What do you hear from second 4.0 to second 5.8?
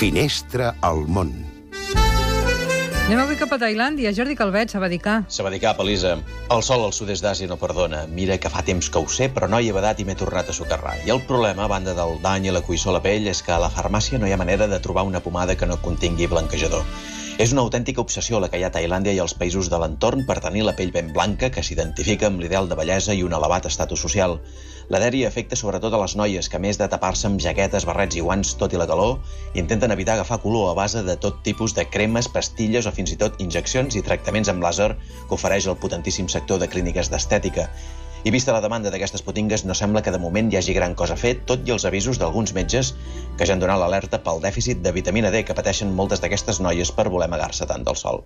Jordi Calvet, Sabadicà. Sabadicà,